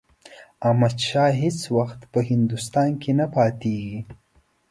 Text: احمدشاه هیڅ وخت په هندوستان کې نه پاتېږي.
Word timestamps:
احمدشاه 0.67 1.31
هیڅ 1.41 1.59
وخت 1.77 1.99
په 2.11 2.19
هندوستان 2.29 2.89
کې 3.01 3.11
نه 3.19 3.25
پاتېږي. 3.35 3.99